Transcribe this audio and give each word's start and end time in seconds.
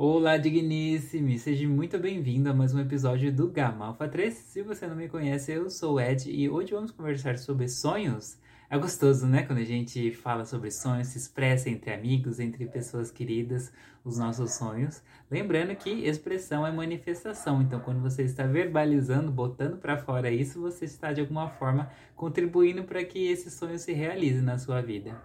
Olá, 0.00 0.36
digníssimo! 0.36 1.36
Seja 1.40 1.66
muito 1.66 1.98
bem-vindo 1.98 2.48
a 2.48 2.54
mais 2.54 2.72
um 2.72 2.78
episódio 2.78 3.32
do 3.32 3.48
Gama 3.48 3.86
Alpha 3.86 4.06
3. 4.06 4.32
Se 4.32 4.62
você 4.62 4.86
não 4.86 4.94
me 4.94 5.08
conhece, 5.08 5.50
eu 5.50 5.68
sou 5.68 5.94
o 5.94 6.00
Ed 6.00 6.30
e 6.30 6.48
hoje 6.48 6.72
vamos 6.72 6.92
conversar 6.92 7.36
sobre 7.36 7.66
sonhos. 7.66 8.38
É 8.70 8.78
gostoso, 8.78 9.26
né? 9.26 9.42
Quando 9.42 9.58
a 9.58 9.64
gente 9.64 10.12
fala 10.12 10.44
sobre 10.44 10.70
sonhos, 10.70 11.08
se 11.08 11.18
expressa 11.18 11.68
entre 11.68 11.92
amigos, 11.92 12.38
entre 12.38 12.64
pessoas 12.66 13.10
queridas, 13.10 13.72
os 14.04 14.18
nossos 14.18 14.52
sonhos. 14.52 15.02
Lembrando 15.28 15.74
que 15.74 15.90
expressão 15.90 16.64
é 16.64 16.70
manifestação, 16.70 17.60
então 17.60 17.80
quando 17.80 18.00
você 18.00 18.22
está 18.22 18.46
verbalizando, 18.46 19.32
botando 19.32 19.78
para 19.78 19.98
fora 19.98 20.30
isso, 20.30 20.60
você 20.60 20.84
está 20.84 21.12
de 21.12 21.22
alguma 21.22 21.48
forma 21.48 21.90
contribuindo 22.14 22.84
para 22.84 23.02
que 23.02 23.26
esse 23.26 23.50
sonho 23.50 23.76
se 23.76 23.92
realize 23.92 24.40
na 24.40 24.58
sua 24.58 24.80
vida. 24.80 25.20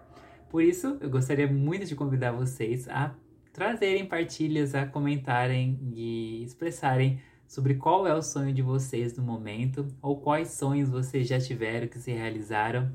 Por 0.50 0.64
isso, 0.64 0.98
eu 1.00 1.12
gostaria 1.12 1.46
muito 1.48 1.86
de 1.86 1.96
convidar 1.96 2.32
vocês 2.32 2.88
a 2.88 3.14
trazerem 3.54 4.06
partilhas, 4.06 4.74
a 4.74 4.86
comentarem 4.86 5.80
e 5.94 6.44
expressarem 6.44 7.22
sobre 7.48 7.76
qual 7.76 8.08
é 8.08 8.14
o 8.14 8.22
sonho 8.22 8.52
de 8.52 8.64
vocês 8.64 9.16
no 9.16 9.24
momento 9.24 9.88
ou 10.02 10.20
quais 10.20 10.50
sonhos 10.50 10.90
vocês 10.90 11.28
já 11.28 11.40
tiveram 11.40 11.88
que 11.88 12.00
se 12.00 12.12
realizaram, 12.12 12.92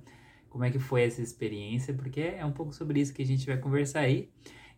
como 0.51 0.65
é 0.65 0.71
que 0.71 0.81
foi 0.81 1.05
essa 1.05 1.23
experiência, 1.23 1.95
porque 1.95 2.21
é 2.21 2.45
um 2.45 2.51
pouco 2.51 2.75
sobre 2.75 3.01
isso 3.01 3.15
que 3.15 3.23
a 3.23 3.27
gente 3.27 3.47
vai 3.47 3.57
conversar 3.57 4.01
aí. 4.01 4.29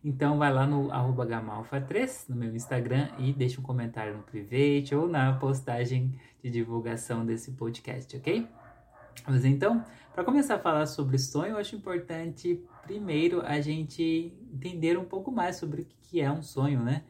Então 0.03 0.37
vai 0.37 0.53
lá 0.53 0.67
no 0.67 0.87
gamalfa3 0.89 2.29
no 2.29 2.35
meu 2.35 2.55
Instagram 2.55 3.09
e 3.17 3.33
deixa 3.33 3.59
um 3.59 3.63
comentário 3.63 4.15
no 4.15 4.23
private 4.23 4.93
ou 4.93 5.07
na 5.07 5.33
postagem 5.33 6.13
de 6.43 6.49
divulgação 6.51 7.25
desse 7.25 7.51
podcast, 7.51 8.15
ok? 8.15 8.47
Mas 9.27 9.45
então, 9.45 9.83
para 10.13 10.23
começar 10.23 10.55
a 10.55 10.59
falar 10.59 10.85
sobre 10.85 11.17
sonho, 11.17 11.51
eu 11.51 11.57
acho 11.57 11.75
importante 11.75 12.61
primeiro 12.83 13.41
a 13.45 13.61
gente 13.61 14.33
entender 14.53 14.97
um 14.97 15.05
pouco 15.05 15.31
mais 15.31 15.55
sobre 15.55 15.83
o 15.83 15.87
que 16.03 16.19
é 16.19 16.29
um 16.31 16.41
sonho, 16.41 16.83
né? 16.83 17.03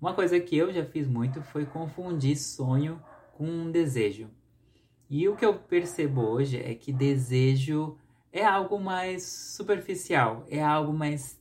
Uma 0.00 0.12
coisa 0.12 0.38
que 0.38 0.56
eu 0.56 0.72
já 0.72 0.84
fiz 0.84 1.06
muito 1.06 1.42
foi 1.42 1.64
confundir 1.64 2.36
sonho 2.36 3.00
com 3.32 3.44
um 3.44 3.70
desejo. 3.70 4.28
E 5.08 5.28
o 5.28 5.36
que 5.36 5.44
eu 5.44 5.54
percebo 5.54 6.22
hoje 6.22 6.58
é 6.58 6.74
que 6.74 6.92
desejo 6.92 7.96
é 8.32 8.44
algo 8.44 8.78
mais 8.78 9.24
superficial, 9.24 10.44
é 10.48 10.62
algo 10.62 10.92
mais 10.92 11.40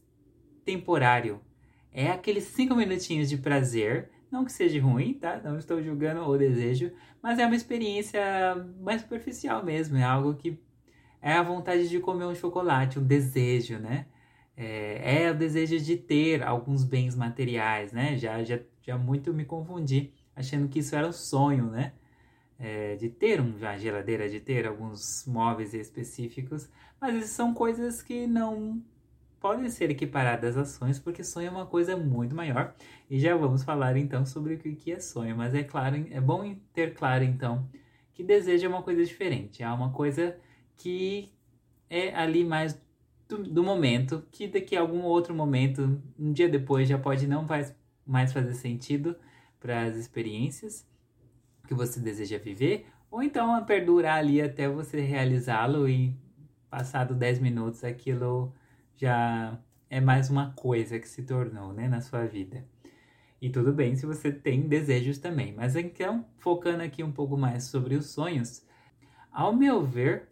temporário. 0.63 1.41
É 1.91 2.09
aqueles 2.09 2.45
cinco 2.45 2.75
minutinhos 2.75 3.29
de 3.29 3.37
prazer, 3.37 4.09
não 4.31 4.45
que 4.45 4.51
seja 4.51 4.81
ruim, 4.81 5.13
tá? 5.13 5.41
Não 5.43 5.57
estou 5.57 5.81
julgando 5.81 6.21
o 6.21 6.37
desejo, 6.37 6.91
mas 7.21 7.39
é 7.39 7.45
uma 7.45 7.55
experiência 7.55 8.21
mais 8.79 9.01
superficial 9.01 9.65
mesmo, 9.65 9.97
é 9.97 10.03
algo 10.03 10.35
que 10.35 10.57
é 11.21 11.33
a 11.33 11.43
vontade 11.43 11.87
de 11.87 11.99
comer 11.99 12.25
um 12.25 12.35
chocolate, 12.35 12.99
um 12.99 13.03
desejo, 13.03 13.77
né? 13.77 14.07
É, 14.57 15.23
é 15.23 15.31
o 15.31 15.35
desejo 15.35 15.79
de 15.79 15.97
ter 15.97 16.43
alguns 16.43 16.83
bens 16.83 17.15
materiais, 17.15 17.91
né? 17.93 18.17
Já, 18.17 18.43
já, 18.43 18.59
já 18.81 18.97
muito 18.97 19.33
me 19.33 19.45
confundi, 19.45 20.11
achando 20.35 20.67
que 20.67 20.79
isso 20.79 20.95
era 20.95 21.07
um 21.07 21.13
sonho, 21.13 21.65
né? 21.69 21.93
É, 22.59 22.95
de 22.95 23.09
ter 23.09 23.39
uma 23.39 23.77
geladeira, 23.77 24.29
de 24.29 24.39
ter 24.39 24.67
alguns 24.67 25.25
móveis 25.25 25.73
específicos, 25.73 26.69
mas 26.99 27.25
são 27.25 27.53
coisas 27.53 28.01
que 28.03 28.27
não 28.27 28.81
podem 29.39 29.67
ser 29.69 29.89
equiparadas 29.89 30.55
a 30.55 30.63
sonhos, 30.63 30.99
porque 30.99 31.23
sonho 31.23 31.47
é 31.47 31.51
uma 31.51 31.65
coisa 31.65 31.97
muito 31.97 32.35
maior. 32.35 32.75
E 33.09 33.19
já 33.19 33.35
vamos 33.35 33.63
falar 33.63 33.97
então 33.97 34.25
sobre 34.25 34.53
o 34.53 34.59
que 34.59 34.91
é 34.91 34.99
sonho, 34.99 35.35
mas 35.35 35.55
é 35.55 35.63
claro, 35.63 36.05
é 36.11 36.21
bom 36.21 36.55
ter 36.73 36.93
claro 36.93 37.23
então 37.23 37.67
que 38.13 38.23
desejo 38.23 38.65
é 38.65 38.69
uma 38.69 38.83
coisa 38.83 39.03
diferente, 39.03 39.63
é 39.63 39.69
uma 39.69 39.91
coisa 39.91 40.37
que 40.81 41.31
é 41.87 42.11
ali 42.15 42.43
mais 42.43 42.75
do, 43.29 43.43
do, 43.43 43.63
momento, 43.63 44.25
que 44.31 44.47
daqui 44.47 44.75
a 44.75 44.81
algum 44.81 45.03
outro 45.03 45.33
momento, 45.33 46.01
um 46.17 46.33
dia 46.33 46.49
depois, 46.49 46.89
já 46.89 46.97
pode 46.97 47.27
não 47.27 47.47
faz, 47.47 47.75
mais 48.03 48.33
fazer 48.33 48.55
sentido 48.55 49.15
para 49.59 49.83
as 49.83 49.95
experiências 49.95 50.87
que 51.67 51.75
você 51.75 51.99
deseja 51.99 52.39
viver, 52.39 52.87
ou 53.11 53.21
então 53.21 53.63
perdurar 53.63 54.17
ali 54.17 54.41
até 54.41 54.67
você 54.67 55.01
realizá-lo 55.01 55.87
e 55.87 56.15
passado 56.67 57.13
10 57.13 57.39
minutos 57.39 57.83
aquilo 57.83 58.51
já 58.95 59.59
é 59.87 60.01
mais 60.01 60.31
uma 60.31 60.51
coisa 60.53 60.97
que 60.97 61.07
se 61.07 61.21
tornou 61.21 61.73
né, 61.73 61.87
na 61.87 62.01
sua 62.01 62.25
vida. 62.25 62.65
E 63.39 63.51
tudo 63.51 63.71
bem 63.71 63.95
se 63.95 64.05
você 64.07 64.31
tem 64.31 64.61
desejos 64.61 65.19
também. 65.19 65.53
Mas 65.53 65.75
então, 65.75 66.25
focando 66.39 66.81
aqui 66.81 67.03
um 67.03 67.11
pouco 67.11 67.37
mais 67.37 67.65
sobre 67.65 67.95
os 67.95 68.07
sonhos, 68.07 68.65
ao 69.31 69.55
meu 69.55 69.85
ver, 69.85 70.31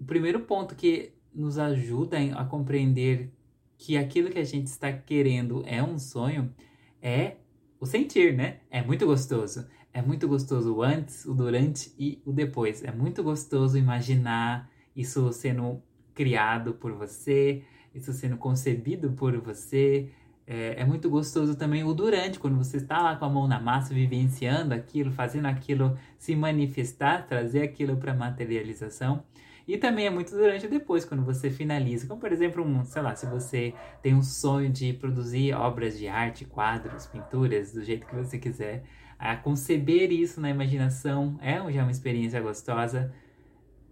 o 0.00 0.04
primeiro 0.04 0.40
ponto 0.40 0.74
que 0.74 1.12
nos 1.32 1.58
ajuda 1.58 2.16
a 2.34 2.44
compreender 2.44 3.30
que 3.76 3.96
aquilo 3.96 4.30
que 4.30 4.38
a 4.38 4.44
gente 4.44 4.66
está 4.66 4.92
querendo 4.92 5.62
é 5.66 5.82
um 5.82 5.98
sonho 5.98 6.52
é 7.00 7.36
o 7.78 7.86
sentir, 7.86 8.34
né? 8.34 8.58
É 8.70 8.82
muito 8.82 9.06
gostoso. 9.06 9.66
É 9.92 10.00
muito 10.00 10.28
gostoso 10.28 10.74
o 10.74 10.82
antes, 10.82 11.24
o 11.24 11.34
durante 11.34 11.92
e 11.98 12.20
o 12.24 12.32
depois. 12.32 12.82
É 12.84 12.92
muito 12.92 13.22
gostoso 13.22 13.76
imaginar 13.76 14.70
isso 14.94 15.32
sendo 15.32 15.82
criado 16.14 16.74
por 16.74 16.92
você, 16.92 17.62
isso 17.94 18.12
sendo 18.12 18.36
concebido 18.36 19.12
por 19.12 19.36
você. 19.38 20.10
É, 20.46 20.80
é, 20.80 20.84
muito 20.84 21.08
gostoso 21.08 21.54
também 21.56 21.84
o 21.84 21.94
durante, 21.94 22.38
quando 22.38 22.56
você 22.56 22.76
está 22.78 23.00
lá 23.00 23.16
com 23.16 23.24
a 23.24 23.28
mão 23.28 23.46
na 23.46 23.60
massa, 23.60 23.94
vivenciando 23.94 24.74
aquilo, 24.74 25.10
fazendo 25.12 25.46
aquilo 25.46 25.96
se 26.18 26.34
manifestar, 26.34 27.26
trazer 27.26 27.62
aquilo 27.62 27.96
para 27.96 28.14
materialização. 28.14 29.22
E 29.66 29.76
também 29.76 30.06
é 30.06 30.10
muito 30.10 30.30
durante 30.30 30.66
e 30.66 30.68
depois, 30.68 31.04
quando 31.04 31.24
você 31.24 31.50
finaliza. 31.50 32.06
Como, 32.06 32.20
por 32.20 32.32
exemplo, 32.32 32.64
um, 32.64 32.84
sei 32.84 33.02
lá, 33.02 33.14
se 33.14 33.26
você 33.26 33.74
tem 34.02 34.14
um 34.14 34.22
sonho 34.22 34.70
de 34.70 34.92
produzir 34.92 35.54
obras 35.54 35.98
de 35.98 36.08
arte, 36.08 36.44
quadros, 36.44 37.06
pinturas, 37.06 37.72
do 37.72 37.82
jeito 37.84 38.06
que 38.06 38.14
você 38.14 38.38
quiser, 38.38 38.84
a 39.18 39.36
conceber 39.36 40.10
isso 40.10 40.40
na 40.40 40.48
imaginação 40.48 41.38
é 41.42 41.56
já 41.70 41.82
uma 41.82 41.90
experiência 41.90 42.40
gostosa. 42.40 43.12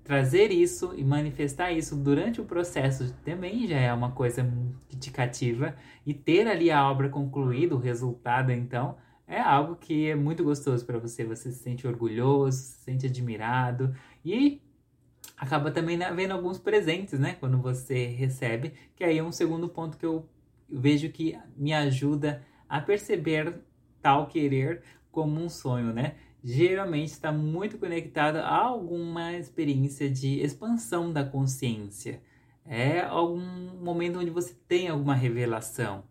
Trazer 0.03 0.51
isso 0.51 0.95
e 0.97 1.05
manifestar 1.05 1.71
isso 1.71 1.95
durante 1.95 2.41
o 2.41 2.45
processo 2.47 3.15
também 3.23 3.67
já 3.67 3.77
é 3.77 3.93
uma 3.93 4.13
coisa 4.13 4.51
que 4.89 4.97
te 4.97 5.11
cativa. 5.11 5.77
E 6.07 6.15
ter 6.15 6.49
ali 6.49 6.71
a 6.71 6.91
obra 6.91 7.11
concluída, 7.11 7.75
o 7.75 7.79
resultado, 7.79 8.51
então, 8.51 8.97
é 9.27 9.39
algo 9.39 9.77
que 9.77 10.09
é 10.09 10.15
muito 10.15 10.43
gostoso 10.43 10.87
para 10.87 10.99
você. 10.99 11.25
Você 11.25 11.53
se 11.53 11.59
sente 11.59 11.87
orgulhoso, 11.87 12.57
se 12.57 12.85
sente 12.85 13.07
admirado 13.07 13.95
e 14.25 14.63
acaba 15.39 15.71
também 15.71 15.99
vendo 16.15 16.33
alguns 16.33 16.59
presentes, 16.59 17.19
né? 17.19 17.37
Quando 17.39 17.59
você 17.59 18.07
recebe, 18.07 18.73
que 18.97 19.05
aí 19.05 19.19
é 19.19 19.23
um 19.23 19.33
segundo 19.33 19.69
ponto 19.69 19.97
que 19.97 20.05
eu 20.05 20.29
vejo 20.69 21.09
que 21.11 21.39
me 21.57 21.73
ajuda 21.73 22.45
a 22.69 22.81
perceber 22.81 23.61
tal 24.03 24.27
querer 24.27 24.83
como 25.11 25.41
um 25.41 25.49
sonho, 25.49 25.93
né? 25.93 26.17
Geralmente 26.43 27.11
está 27.11 27.33
muito 27.33 27.79
conectado 27.79 28.37
a 28.37 28.57
alguma 28.57 29.33
experiência 29.33 30.11
de 30.11 30.41
expansão 30.41 31.13
da 31.13 31.25
consciência. 31.25 32.21
É 32.65 33.01
algum 33.01 33.41
momento 33.81 34.19
onde 34.19 34.31
você 34.31 34.55
tem 34.67 34.89
alguma 34.89 35.15
revelação, 35.15 36.05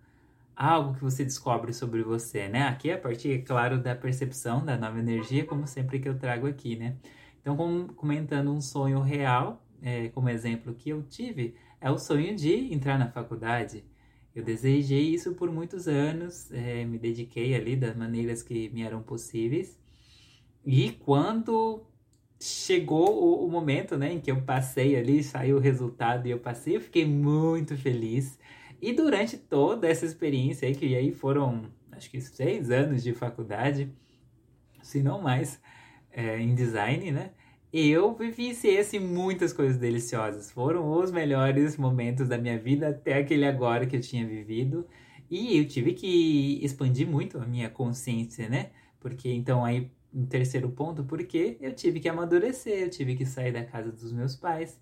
algo 0.56 0.96
que 0.96 1.04
você 1.04 1.24
descobre 1.24 1.72
sobre 1.72 2.02
você, 2.02 2.48
né? 2.48 2.64
Aqui 2.64 2.90
é 2.90 2.94
a 2.94 2.98
partir, 2.98 3.32
é 3.32 3.38
claro, 3.40 3.78
da 3.78 3.96
percepção 3.96 4.66
da 4.66 4.76
nova 4.76 5.00
energia, 5.00 5.46
como 5.46 5.68
sempre 5.68 6.00
que 6.00 6.10
eu 6.10 6.18
trago 6.18 6.48
aqui, 6.48 6.76
né? 6.76 6.96
Então, 7.48 7.88
comentando 7.96 8.52
um 8.52 8.60
sonho 8.60 9.00
real, 9.00 9.66
é, 9.82 10.10
como 10.10 10.28
exemplo 10.28 10.74
que 10.74 10.90
eu 10.90 11.02
tive, 11.04 11.56
é 11.80 11.90
o 11.90 11.98
sonho 11.98 12.36
de 12.36 12.74
entrar 12.74 13.00
na 13.00 13.10
faculdade. 13.10 13.86
Eu 14.36 14.44
desejei 14.44 15.14
isso 15.14 15.34
por 15.34 15.50
muitos 15.50 15.88
anos, 15.88 16.52
é, 16.52 16.84
me 16.84 17.00
dediquei 17.00 17.56
ali 17.56 17.78
das 17.78 17.96
maneiras 17.96 18.44
que 18.44 18.68
me 18.72 18.82
eram 18.82 19.02
possíveis. 19.02 19.80
E 20.66 20.92
quando 20.92 21.86
chegou 22.38 23.16
o, 23.16 23.48
o, 23.48 23.50
momento 23.50 23.98
né, 23.98 24.12
em 24.12 24.20
que 24.20 24.30
eu 24.30 24.42
passei 24.42 24.98
ali, 24.98 25.24
saiu 25.24 25.56
o 25.56 25.62
resultado 25.62 26.28
e 26.28 26.32
eu 26.32 26.40
passei, 26.40 26.76
eu 26.76 26.82
fiquei 26.82 27.06
muito 27.06 27.78
feliz. 27.78 28.38
E 28.82 28.92
durante 28.92 29.38
toda 29.38 29.88
essa 29.88 30.06
experiência 30.06 30.68
aí, 30.68 30.76
que 30.76 30.94
aí 30.94 31.14
foram 31.14 31.72
acho 31.94 32.12
que 32.12 32.20
seis 32.20 32.70
anos 32.70 33.02
de 33.02 33.14
faculdade, 33.14 33.90
se 34.84 35.02
não 35.02 35.22
mais, 35.22 35.62
é, 36.12 36.38
em 36.40 36.54
design, 36.54 37.10
né? 37.12 37.32
Eu 37.72 38.16
vivenciei 38.16 38.80
assim, 38.80 39.00
muitas 39.00 39.52
coisas 39.52 39.78
deliciosas. 39.78 40.50
Foram 40.52 40.90
os 40.90 41.12
melhores 41.12 41.76
momentos 41.78 42.28
da 42.28 42.38
minha 42.38 42.58
vida 42.58 42.90
até 42.90 43.16
aquele 43.16 43.46
agora 43.46 43.86
que 43.86 43.96
eu 43.96 44.02
tinha 44.02 44.26
vivido. 44.26 44.88
E 45.30 45.58
eu 45.58 45.68
tive 45.68 45.94
que 45.94 46.64
expandir 46.64 47.08
muito 47.08 47.38
a 47.38 47.46
minha 47.46 47.70
consciência, 47.70 48.48
né? 48.50 48.72
Porque 49.00 49.30
então 49.30 49.66
aí, 49.66 49.92
um 50.14 50.26
terceiro 50.26 50.70
ponto, 50.70 51.04
porque 51.04 51.58
eu 51.60 51.74
tive 51.74 52.00
que 52.00 52.08
amadurecer, 52.08 52.80
eu 52.84 52.90
tive 52.90 53.16
que 53.16 53.26
sair 53.26 53.52
da 53.52 53.64
casa 53.66 53.92
dos 53.92 54.12
meus 54.12 54.36
pais 54.36 54.80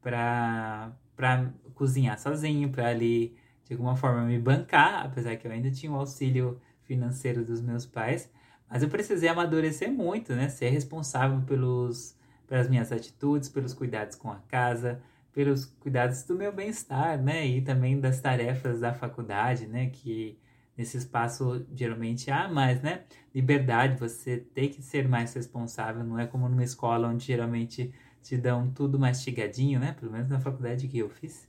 para 0.00 0.92
para 1.16 1.52
cozinhar 1.74 2.16
sozinho, 2.18 2.70
para 2.70 2.88
ali 2.88 3.36
de 3.64 3.72
alguma 3.74 3.96
forma 3.96 4.24
me 4.24 4.38
bancar, 4.38 5.04
apesar 5.06 5.36
que 5.36 5.46
eu 5.48 5.50
ainda 5.50 5.70
tinha 5.70 5.90
o 5.90 5.96
auxílio 5.96 6.60
financeiro 6.84 7.44
dos 7.44 7.60
meus 7.60 7.84
pais, 7.84 8.30
mas 8.70 8.82
eu 8.84 8.88
precisei 8.88 9.28
amadurecer 9.28 9.90
muito, 9.92 10.32
né? 10.34 10.48
Ser 10.48 10.70
responsável 10.70 11.42
pelos, 11.42 12.16
pelas 12.48 12.68
minhas 12.68 12.90
atitudes, 12.90 13.48
pelos 13.48 13.74
cuidados 13.74 14.16
com 14.16 14.32
a 14.32 14.36
casa, 14.48 15.00
pelos 15.32 15.66
cuidados 15.66 16.24
do 16.24 16.34
meu 16.34 16.52
bem-estar, 16.52 17.22
né? 17.22 17.46
E 17.46 17.60
também 17.60 18.00
das 18.00 18.20
tarefas 18.20 18.80
da 18.80 18.92
faculdade, 18.94 19.66
né? 19.66 19.90
Que 19.90 20.38
nesse 20.76 20.96
espaço 20.96 21.66
geralmente 21.74 22.30
há 22.30 22.48
mais, 22.48 22.80
né? 22.82 23.04
Liberdade, 23.34 23.98
você 23.98 24.38
tem 24.38 24.68
que 24.68 24.82
ser 24.82 25.06
mais 25.08 25.34
responsável, 25.34 26.02
não 26.02 26.18
é 26.18 26.26
como 26.26 26.48
numa 26.48 26.64
escola 26.64 27.08
onde 27.08 27.26
geralmente 27.26 27.92
te 28.22 28.36
dão 28.36 28.70
tudo 28.70 28.98
mastigadinho, 28.98 29.78
né? 29.78 29.92
Pelo 29.92 30.10
menos 30.10 30.28
na 30.28 30.40
faculdade 30.40 30.88
que 30.88 30.98
eu 30.98 31.08
fiz. 31.08 31.48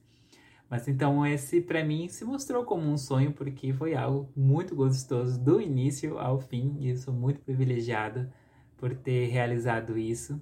Mas 0.69 0.87
então 0.87 1.25
esse 1.25 1.61
para 1.61 1.83
mim 1.83 2.07
se 2.09 2.23
mostrou 2.23 2.63
como 2.63 2.83
um 2.83 2.97
sonho 2.97 3.33
porque 3.33 3.73
foi 3.73 3.95
algo 3.95 4.29
muito 4.35 4.75
gostoso 4.75 5.39
do 5.39 5.59
início 5.59 6.19
ao 6.19 6.39
fim 6.39 6.75
e 6.79 6.89
eu 6.89 6.97
sou 6.97 7.13
muito 7.13 7.41
privilegiado 7.41 8.31
por 8.77 8.95
ter 8.95 9.27
realizado 9.29 9.97
isso. 9.97 10.39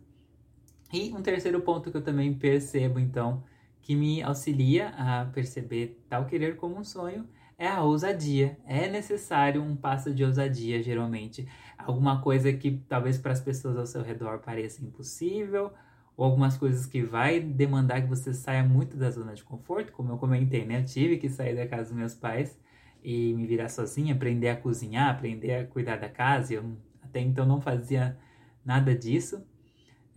E 0.92 1.14
um 1.14 1.22
terceiro 1.22 1.62
ponto 1.62 1.92
que 1.92 1.98
eu 1.98 2.04
também 2.04 2.34
percebo 2.34 3.00
então 3.00 3.44
que 3.82 3.96
me 3.96 4.22
auxilia 4.22 4.90
a 4.90 5.26
perceber 5.26 6.02
tal 6.10 6.26
querer 6.26 6.56
como 6.56 6.78
um 6.78 6.84
sonho 6.84 7.28
é 7.58 7.68
a 7.68 7.82
ousadia. 7.82 8.58
É 8.66 8.88
necessário 8.88 9.62
um 9.62 9.76
passo 9.76 10.14
de 10.14 10.24
ousadia, 10.24 10.82
geralmente. 10.84 11.48
Alguma 11.78 12.22
coisa 12.22 12.52
que 12.54 12.84
talvez 12.88 13.18
para 13.18 13.32
as 13.32 13.42
pessoas 13.42 13.78
ao 13.78 13.86
seu 13.88 14.04
redor 14.04 14.40
pareça 14.40 14.84
impossível, 14.84 15.72
ou 16.16 16.26
algumas 16.26 16.58
coisas 16.58 16.86
que 16.86 17.02
vai 17.02 17.40
demandar 17.40 18.02
que 18.02 18.08
você 18.08 18.34
saia 18.34 18.64
muito 18.64 18.98
da 18.98 19.10
zona 19.10 19.34
de 19.34 19.44
conforto, 19.44 19.94
como 19.94 20.12
eu 20.12 20.18
comentei, 20.18 20.66
né? 20.66 20.80
Eu 20.80 20.86
tive 20.86 21.18
que 21.18 21.30
sair 21.30 21.56
da 21.56 21.68
casa 21.68 21.90
dos 21.90 21.94
meus 21.94 22.14
pais 22.14 22.60
e 23.04 23.34
me 23.34 23.46
virar 23.46 23.70
sozinha, 23.70 24.14
aprender 24.14 24.50
a 24.50 24.56
cozinhar, 24.56 25.10
aprender 25.10 25.54
a 25.54 25.66
cuidar 25.66 25.98
da 25.98 26.10
casa. 26.10 26.56
Eu 26.56 26.78
até 27.02 27.20
então 27.22 27.46
não 27.46 27.62
fazia 27.62 28.18
nada 28.66 28.96
disso. 28.96 29.44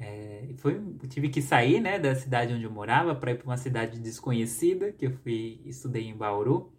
É, 0.00 0.48
foi, 0.56 0.80
tive 1.10 1.28
que 1.28 1.42
sair 1.42 1.78
né, 1.78 1.98
da 1.98 2.14
cidade 2.14 2.54
onde 2.54 2.64
eu 2.64 2.70
morava 2.70 3.14
para 3.14 3.32
ir 3.32 3.36
para 3.36 3.44
uma 3.44 3.58
cidade 3.58 4.00
desconhecida, 4.00 4.92
que 4.92 5.06
eu 5.06 5.12
fui 5.12 5.60
estudei 5.66 6.08
em 6.08 6.16
Bauru. 6.16 6.72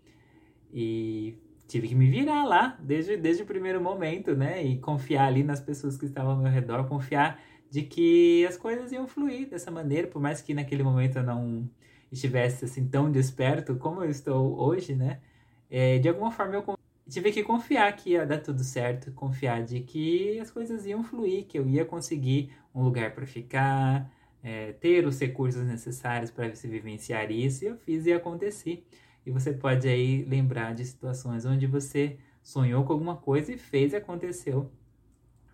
E 0.73 1.37
tive 1.67 1.87
que 1.89 1.95
me 1.95 2.09
virar 2.09 2.43
lá 2.45 2.77
desde, 2.81 3.15
desde 3.17 3.43
o 3.43 3.45
primeiro 3.45 3.79
momento, 3.81 4.35
né? 4.35 4.63
E 4.63 4.79
confiar 4.79 5.27
ali 5.27 5.43
nas 5.43 5.61
pessoas 5.61 5.97
que 5.97 6.05
estavam 6.05 6.31
ao 6.31 6.37
meu 6.37 6.51
redor, 6.51 6.87
confiar 6.87 7.39
de 7.69 7.83
que 7.83 8.45
as 8.47 8.57
coisas 8.57 8.91
iam 8.91 9.07
fluir 9.07 9.49
dessa 9.49 9.69
maneira, 9.71 10.07
por 10.07 10.21
mais 10.21 10.41
que 10.41 10.53
naquele 10.53 10.83
momento 10.83 11.17
eu 11.17 11.23
não 11.23 11.69
estivesse 12.11 12.65
assim 12.65 12.87
tão 12.87 13.11
desperto 13.11 13.75
como 13.75 14.03
eu 14.03 14.09
estou 14.09 14.59
hoje, 14.59 14.95
né? 14.95 15.21
É, 15.69 15.99
de 15.99 16.09
alguma 16.09 16.31
forma 16.31 16.55
eu 16.55 16.63
tive 17.11 17.31
que 17.31 17.43
confiar 17.43 17.93
que 17.95 18.11
ia 18.11 18.25
dar 18.25 18.39
tudo 18.39 18.63
certo, 18.63 19.11
confiar 19.11 19.63
de 19.63 19.81
que 19.81 20.39
as 20.39 20.49
coisas 20.49 20.85
iam 20.85 21.03
fluir, 21.03 21.45
que 21.45 21.59
eu 21.59 21.67
ia 21.67 21.83
conseguir 21.83 22.53
um 22.73 22.81
lugar 22.81 23.13
para 23.13 23.25
ficar, 23.25 24.09
é, 24.41 24.71
ter 24.71 25.05
os 25.05 25.19
recursos 25.19 25.63
necessários 25.63 26.31
para 26.31 26.55
se 26.55 26.67
vivenciar 26.69 27.29
isso, 27.29 27.65
e 27.65 27.67
eu 27.67 27.75
fiz 27.75 28.05
e 28.05 28.13
aconteci. 28.13 28.85
E 29.25 29.29
você 29.29 29.51
pode 29.51 29.87
aí 29.89 30.23
lembrar 30.23 30.73
de 30.73 30.85
situações 30.85 31.45
onde 31.45 31.67
você 31.67 32.17
sonhou 32.41 32.85
com 32.85 32.93
alguma 32.93 33.17
coisa 33.17 33.51
e 33.53 33.57
fez 33.57 33.91
e 33.91 33.97
aconteceu 33.97 34.71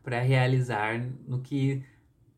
para 0.03 0.21
realizar 0.21 1.03
no 1.27 1.41
que 1.41 1.83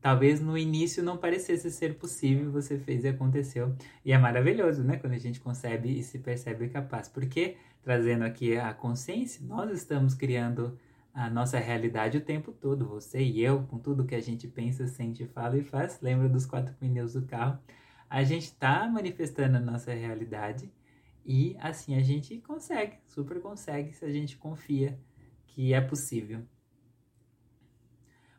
talvez 0.02 0.40
no 0.40 0.58
início 0.58 1.04
não 1.04 1.18
parecesse 1.18 1.70
ser 1.70 1.96
possível, 1.96 2.52
você 2.52 2.78
fez 2.78 3.04
e 3.04 3.10
aconteceu. 3.10 3.76
E 4.04 4.12
é 4.12 4.18
maravilhoso, 4.18 4.84
né? 4.84 4.98
Quando 4.98 5.14
a 5.14 5.18
gente 5.18 5.40
concebe 5.40 6.00
e 6.00 6.04
se 6.04 6.20
percebe 6.20 6.70
capaz. 6.70 7.08
Porque, 7.08 7.58
trazendo 7.82 8.24
aqui 8.24 8.58
a 8.58 8.74
consciência, 8.74 9.46
nós 9.46 9.72
estamos 9.72 10.14
criando 10.14 10.78
a 11.14 11.30
nossa 11.30 11.58
realidade 11.58 12.18
o 12.18 12.22
tempo 12.22 12.52
todo, 12.52 12.88
você 12.88 13.22
e 13.22 13.42
eu, 13.42 13.64
com 13.64 13.78
tudo 13.78 14.06
que 14.06 14.16
a 14.16 14.22
gente 14.22 14.48
pensa, 14.48 14.88
sente, 14.88 15.26
fala 15.28 15.58
e 15.58 15.64
faz. 15.64 16.00
Lembra 16.02 16.30
dos 16.30 16.46
quatro 16.46 16.74
pneus 16.76 17.14
do 17.14 17.24
carro? 17.24 17.60
A 18.10 18.24
gente 18.24 18.46
está 18.46 18.88
manifestando 18.88 19.58
a 19.58 19.60
nossa 19.60 19.94
realidade 19.94 20.72
e 21.26 21.56
assim 21.60 21.96
a 21.96 22.02
gente 22.02 22.40
consegue, 22.40 22.98
super 23.08 23.42
consegue, 23.42 23.94
se 23.94 24.06
a 24.06 24.12
gente 24.12 24.38
confia 24.38 25.00
que 25.48 25.74
é 25.74 25.82
possível. 25.82 26.44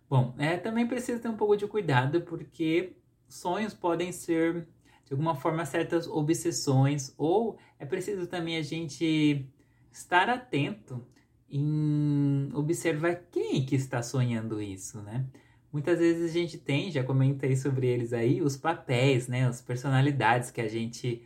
Bom, 0.09 0.35
é, 0.39 0.57
também 0.57 0.89
precisa 0.89 1.21
ter 1.21 1.29
um 1.29 1.37
pouco 1.37 1.57
de 1.57 1.69
cuidado 1.69 2.23
porque 2.23 2.97
sonhos 3.29 3.75
podem 3.75 4.11
ser 4.11 4.67
de 5.11 5.15
alguma 5.15 5.35
forma 5.35 5.67
certas 5.67 6.07
obsessões 6.07 7.13
ou 7.19 7.59
é 7.81 7.85
preciso 7.85 8.29
também 8.29 8.57
a 8.57 8.63
gente 8.63 9.45
estar 9.91 10.29
atento 10.29 11.05
em 11.51 12.49
observar 12.55 13.17
quem 13.29 13.67
que 13.67 13.75
está 13.75 14.05
sonhando 14.05 14.63
isso, 14.63 15.03
né? 15.03 15.27
Muitas 15.73 15.99
vezes 15.99 16.31
a 16.31 16.33
gente 16.33 16.57
tem, 16.59 16.93
já 16.93 17.03
comentei 17.03 17.57
sobre 17.57 17.89
eles 17.89 18.13
aí, 18.13 18.41
os 18.41 18.57
papéis, 18.57 19.27
né? 19.27 19.49
As 19.49 19.61
personalidades 19.61 20.53
que 20.53 20.61
a 20.61 20.69
gente 20.69 21.25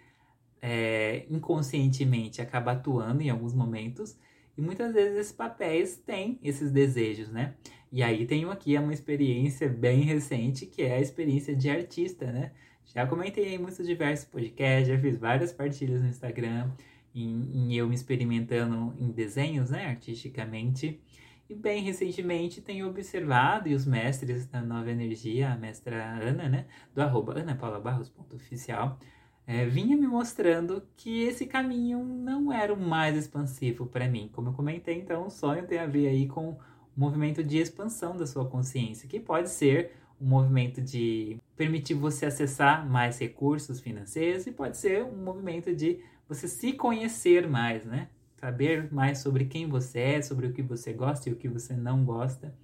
é, 0.62 1.26
inconscientemente 1.28 2.40
acaba 2.40 2.72
atuando 2.72 3.20
em 3.20 3.28
alguns 3.28 3.52
momentos 3.52 4.16
e 4.56 4.62
muitas 4.62 4.94
vezes 4.94 5.18
esses 5.18 5.32
papéis 5.32 5.98
têm 5.98 6.38
esses 6.42 6.70
desejos, 6.70 7.28
né? 7.28 7.54
E 7.92 8.02
aí 8.02 8.24
tenho 8.24 8.50
aqui 8.50 8.78
uma 8.78 8.94
experiência 8.94 9.68
bem 9.68 10.04
recente 10.04 10.64
que 10.64 10.80
é 10.80 10.94
a 10.94 11.00
experiência 11.00 11.54
de 11.54 11.68
artista, 11.68 12.32
né? 12.32 12.52
Já 12.86 13.06
comentei 13.06 13.54
em 13.54 13.58
muitos 13.58 13.86
diversos 13.86 14.26
podcasts, 14.26 14.88
já 14.88 14.98
fiz 14.98 15.16
várias 15.18 15.52
partilhas 15.52 16.02
no 16.02 16.08
Instagram 16.08 16.70
em, 17.14 17.50
em 17.54 17.74
eu 17.74 17.88
me 17.88 17.94
experimentando 17.94 18.94
em 18.98 19.10
desenhos, 19.10 19.70
né, 19.70 19.86
artisticamente. 19.86 21.00
E 21.48 21.54
bem 21.54 21.82
recentemente 21.82 22.60
tenho 22.60 22.88
observado, 22.88 23.68
e 23.68 23.74
os 23.74 23.86
mestres 23.86 24.46
da 24.46 24.62
Nova 24.62 24.90
Energia, 24.90 25.52
a 25.52 25.56
mestra 25.56 26.02
Ana, 26.02 26.48
né, 26.48 26.66
do 26.94 27.02
arroba 27.02 27.38
anapaulabarros.oficial, 27.38 28.98
é, 29.46 29.66
vinha 29.66 29.94
me 29.94 30.06
mostrando 30.06 30.82
que 30.96 31.22
esse 31.22 31.46
caminho 31.46 32.02
não 32.02 32.50
era 32.50 32.72
o 32.72 32.80
mais 32.80 33.14
expansivo 33.14 33.86
para 33.86 34.08
mim. 34.08 34.30
Como 34.32 34.48
eu 34.48 34.52
comentei, 34.54 34.98
então, 34.98 35.26
o 35.26 35.30
sonho 35.30 35.66
tem 35.66 35.78
a 35.78 35.86
ver 35.86 36.08
aí 36.08 36.26
com 36.26 36.52
um 36.52 36.56
movimento 36.96 37.44
de 37.44 37.58
expansão 37.58 38.16
da 38.16 38.26
sua 38.26 38.48
consciência, 38.48 39.06
que 39.06 39.20
pode 39.20 39.50
ser 39.50 39.92
um 40.20 40.26
movimento 40.26 40.80
de 40.80 41.36
permitir 41.56 41.94
você 41.94 42.26
acessar 42.26 42.88
mais 42.88 43.18
recursos 43.18 43.80
financeiros 43.80 44.46
e 44.46 44.52
pode 44.52 44.76
ser 44.76 45.04
um 45.04 45.16
movimento 45.16 45.74
de 45.74 46.00
você 46.28 46.48
se 46.48 46.72
conhecer 46.72 47.48
mais, 47.48 47.84
né? 47.84 48.08
Saber 48.36 48.92
mais 48.92 49.18
sobre 49.18 49.44
quem 49.46 49.68
você 49.68 50.00
é, 50.00 50.22
sobre 50.22 50.46
o 50.46 50.52
que 50.52 50.62
você 50.62 50.92
gosta 50.92 51.28
e 51.28 51.32
o 51.32 51.36
que 51.36 51.48
você 51.48 51.74
não 51.74 52.04
gosta, 52.04 52.54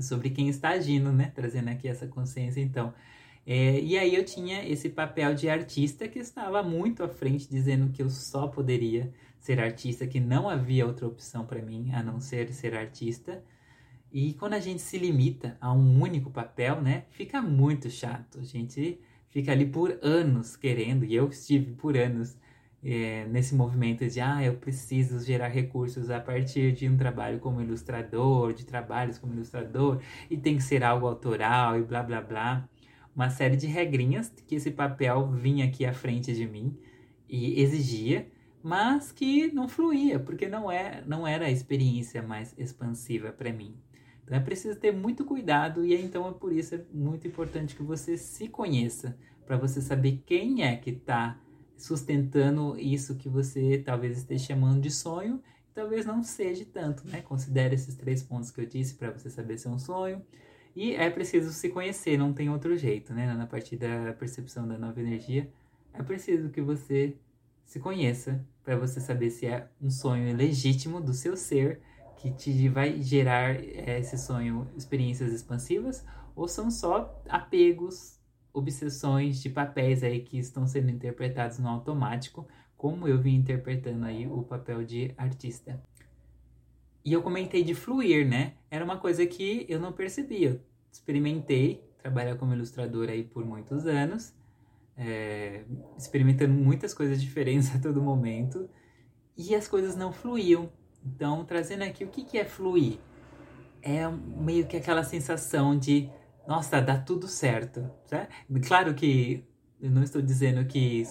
sobre 0.00 0.30
quem 0.30 0.48
está 0.48 0.70
agindo, 0.70 1.12
né? 1.12 1.32
Trazendo 1.34 1.68
aqui 1.68 1.88
essa 1.88 2.06
consciência, 2.06 2.60
então. 2.60 2.92
É, 3.46 3.80
e 3.80 3.98
aí 3.98 4.14
eu 4.14 4.24
tinha 4.24 4.68
esse 4.68 4.88
papel 4.88 5.34
de 5.34 5.48
artista 5.48 6.06
que 6.06 6.18
estava 6.18 6.62
muito 6.62 7.02
à 7.02 7.08
frente, 7.08 7.48
dizendo 7.48 7.90
que 7.90 8.02
eu 8.02 8.10
só 8.10 8.46
poderia 8.46 9.12
ser 9.38 9.58
artista, 9.58 10.06
que 10.06 10.20
não 10.20 10.48
havia 10.48 10.86
outra 10.86 11.06
opção 11.06 11.46
para 11.46 11.62
mim 11.62 11.90
a 11.92 12.02
não 12.02 12.20
ser 12.20 12.52
ser 12.52 12.74
artista. 12.74 13.42
E 14.12 14.34
quando 14.34 14.54
a 14.54 14.60
gente 14.60 14.82
se 14.82 14.98
limita 14.98 15.56
a 15.60 15.72
um 15.72 16.00
único 16.02 16.30
papel, 16.30 16.80
né, 16.80 17.04
fica 17.10 17.40
muito 17.40 17.88
chato. 17.90 18.38
A 18.40 18.44
gente 18.44 19.00
fica 19.28 19.52
ali 19.52 19.66
por 19.66 19.98
anos 20.02 20.56
querendo, 20.56 21.04
e 21.04 21.14
eu 21.14 21.28
estive 21.28 21.72
por 21.72 21.96
anos 21.96 22.36
é, 22.82 23.26
nesse 23.26 23.54
movimento 23.54 24.06
de 24.08 24.20
ah, 24.20 24.42
eu 24.42 24.54
preciso 24.54 25.24
gerar 25.24 25.48
recursos 25.48 26.10
a 26.10 26.18
partir 26.18 26.72
de 26.72 26.88
um 26.88 26.96
trabalho 26.96 27.38
como 27.38 27.60
ilustrador, 27.60 28.52
de 28.54 28.64
trabalhos 28.64 29.18
como 29.18 29.34
ilustrador, 29.34 30.00
e 30.30 30.36
tem 30.36 30.56
que 30.56 30.62
ser 30.62 30.82
algo 30.82 31.06
autoral 31.06 31.78
e 31.78 31.82
blá 31.82 32.02
blá 32.02 32.20
blá 32.20 32.68
uma 33.14 33.28
série 33.30 33.56
de 33.56 33.66
regrinhas 33.66 34.32
que 34.46 34.54
esse 34.54 34.70
papel 34.70 35.30
vinha 35.32 35.64
aqui 35.66 35.84
à 35.84 35.92
frente 35.92 36.32
de 36.32 36.46
mim 36.46 36.76
e 37.28 37.60
exigia, 37.60 38.26
mas 38.62 39.12
que 39.12 39.52
não 39.52 39.68
fluía, 39.68 40.18
porque 40.18 40.48
não, 40.48 40.70
é, 40.70 41.02
não 41.06 41.26
era 41.26 41.46
a 41.46 41.50
experiência 41.50 42.22
mais 42.22 42.54
expansiva 42.58 43.32
para 43.32 43.52
mim. 43.52 43.74
Então 44.30 44.38
é 44.38 44.44
preciso 44.44 44.78
ter 44.78 44.92
muito 44.92 45.24
cuidado 45.24 45.84
e 45.84 45.92
então 45.92 46.28
é 46.28 46.32
por 46.32 46.52
isso 46.52 46.76
é 46.76 46.84
muito 46.92 47.26
importante 47.26 47.74
que 47.74 47.82
você 47.82 48.16
se 48.16 48.46
conheça, 48.46 49.18
para 49.44 49.56
você 49.56 49.80
saber 49.80 50.22
quem 50.24 50.62
é 50.62 50.76
que 50.76 50.90
está 50.90 51.36
sustentando 51.76 52.78
isso 52.78 53.16
que 53.16 53.28
você 53.28 53.82
talvez 53.84 54.18
esteja 54.18 54.46
chamando 54.46 54.80
de 54.80 54.88
sonho 54.88 55.42
e 55.68 55.74
talvez 55.74 56.06
não 56.06 56.22
seja 56.22 56.64
tanto, 56.64 57.04
né? 57.08 57.22
Considere 57.22 57.74
esses 57.74 57.96
três 57.96 58.22
pontos 58.22 58.52
que 58.52 58.60
eu 58.60 58.66
disse 58.66 58.94
para 58.94 59.10
você 59.10 59.28
saber 59.28 59.58
se 59.58 59.66
é 59.66 59.70
um 59.70 59.80
sonho, 59.80 60.24
e 60.76 60.94
é 60.94 61.10
preciso 61.10 61.52
se 61.52 61.68
conhecer, 61.68 62.16
não 62.16 62.32
tem 62.32 62.48
outro 62.48 62.76
jeito, 62.76 63.12
né? 63.12 63.34
Na 63.34 63.48
partir 63.48 63.78
da 63.78 64.12
percepção 64.12 64.68
da 64.68 64.78
nova 64.78 65.00
energia, 65.00 65.50
é 65.92 66.04
preciso 66.04 66.50
que 66.50 66.60
você 66.60 67.16
se 67.64 67.80
conheça 67.80 68.46
para 68.62 68.76
você 68.76 69.00
saber 69.00 69.30
se 69.30 69.46
é 69.46 69.66
um 69.82 69.90
sonho 69.90 70.36
legítimo 70.36 71.00
do 71.00 71.12
seu 71.12 71.36
ser 71.36 71.80
que 72.20 72.30
te 72.30 72.68
vai 72.68 73.00
gerar 73.00 73.56
é, 73.56 73.98
esse 73.98 74.18
sonho 74.18 74.68
experiências 74.76 75.32
expansivas 75.32 76.04
ou 76.36 76.46
são 76.46 76.70
só 76.70 77.18
apegos, 77.28 78.18
obsessões 78.52 79.40
de 79.40 79.48
papéis 79.48 80.02
aí 80.02 80.20
que 80.20 80.38
estão 80.38 80.66
sendo 80.66 80.90
interpretados 80.90 81.58
no 81.58 81.68
automático, 81.68 82.46
como 82.76 83.08
eu 83.08 83.18
vim 83.18 83.36
interpretando 83.36 84.04
aí 84.04 84.26
o 84.26 84.42
papel 84.42 84.84
de 84.84 85.14
artista. 85.16 85.82
E 87.02 87.12
eu 87.12 87.22
comentei 87.22 87.64
de 87.64 87.74
fluir, 87.74 88.28
né? 88.28 88.54
Era 88.70 88.84
uma 88.84 88.98
coisa 88.98 89.26
que 89.26 89.64
eu 89.68 89.80
não 89.80 89.92
percebia. 89.92 90.50
Eu 90.50 90.60
experimentei 90.92 91.82
trabalhar 91.98 92.36
como 92.36 92.52
ilustrador 92.52 93.08
aí 93.08 93.24
por 93.24 93.46
muitos 93.46 93.86
anos, 93.86 94.34
é, 94.96 95.64
experimentando 95.96 96.52
muitas 96.52 96.92
coisas 96.92 97.20
diferentes 97.20 97.72
a 97.76 97.78
todo 97.78 98.02
momento, 98.02 98.68
e 99.36 99.54
as 99.54 99.66
coisas 99.66 99.96
não 99.96 100.12
fluíam. 100.12 100.70
Então, 101.04 101.44
trazendo 101.44 101.82
aqui 101.82 102.04
o 102.04 102.08
que, 102.08 102.24
que 102.24 102.38
é 102.38 102.44
fluir? 102.44 102.98
É 103.82 104.06
meio 104.08 104.66
que 104.66 104.76
aquela 104.76 105.02
sensação 105.02 105.78
de, 105.78 106.10
nossa, 106.46 106.80
dá 106.80 106.98
tudo 106.98 107.26
certo. 107.26 107.90
Certo? 108.06 108.30
Claro 108.66 108.94
que 108.94 109.44
eu 109.80 109.90
não 109.90 110.02
estou 110.02 110.20
dizendo 110.20 110.64
que 110.66 111.04